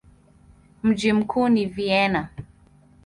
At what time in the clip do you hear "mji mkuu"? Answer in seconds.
0.83-1.49